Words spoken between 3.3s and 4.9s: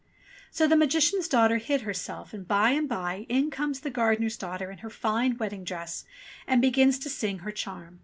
comes the gardener's daughter in her